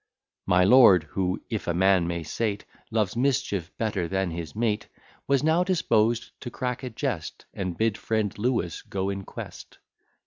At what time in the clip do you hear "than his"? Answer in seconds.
4.07-4.55